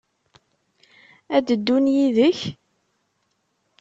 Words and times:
Ad 1.35 1.43
d-ddun 1.47 1.85
yid-k? 1.95 2.39